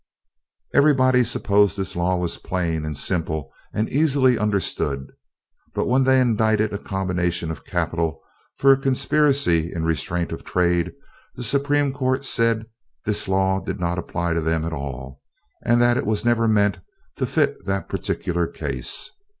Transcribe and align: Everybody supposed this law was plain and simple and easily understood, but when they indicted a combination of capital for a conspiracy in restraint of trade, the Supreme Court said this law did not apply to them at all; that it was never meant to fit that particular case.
Everybody 0.73 1.23
supposed 1.23 1.77
this 1.77 1.95
law 1.95 2.17
was 2.17 2.37
plain 2.37 2.85
and 2.85 2.97
simple 2.97 3.51
and 3.71 3.87
easily 3.87 4.35
understood, 4.35 5.11
but 5.75 5.85
when 5.85 6.03
they 6.05 6.19
indicted 6.19 6.73
a 6.73 6.79
combination 6.79 7.51
of 7.51 7.63
capital 7.65 8.19
for 8.57 8.71
a 8.71 8.81
conspiracy 8.81 9.71
in 9.71 9.85
restraint 9.85 10.31
of 10.31 10.43
trade, 10.43 10.91
the 11.35 11.43
Supreme 11.43 11.93
Court 11.93 12.25
said 12.25 12.65
this 13.05 13.27
law 13.27 13.59
did 13.59 13.79
not 13.79 13.99
apply 13.99 14.33
to 14.33 14.41
them 14.41 14.65
at 14.65 14.73
all; 14.73 15.21
that 15.63 15.97
it 15.97 16.07
was 16.07 16.25
never 16.25 16.47
meant 16.47 16.79
to 17.17 17.27
fit 17.27 17.63
that 17.67 17.87
particular 17.87 18.47
case. 18.47 19.11